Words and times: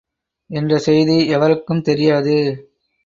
என்ற 0.49 0.77
செய்தி 0.77 1.27
எவருக்கும் 1.27 1.81
தெரியாது. 1.81 2.35